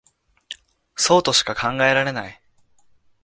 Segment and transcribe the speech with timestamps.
[0.95, 2.41] そうとしか考えられない